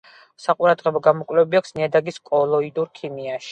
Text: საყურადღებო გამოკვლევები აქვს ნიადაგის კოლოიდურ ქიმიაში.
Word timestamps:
საყურადღებო 0.45 1.01
გამოკვლევები 1.09 1.61
აქვს 1.61 1.77
ნიადაგის 1.77 2.19
კოლოიდურ 2.33 2.93
ქიმიაში. 3.01 3.49